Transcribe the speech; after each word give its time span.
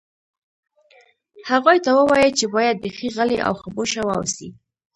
هغوی 1.49 1.77
ته 1.85 1.89
ووایه 1.97 2.29
چې 2.37 2.45
باید 2.55 2.81
بیخي 2.83 3.07
غلي 3.15 3.37
او 3.47 3.53
خاموشه 3.61 4.01
واوسي 4.03 4.49